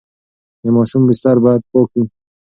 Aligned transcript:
د 0.63 0.65
ماشوم 0.75 1.01
بستر 1.07 1.35
باید 1.45 1.61
پاک 1.71 1.89
وي. 1.95 2.03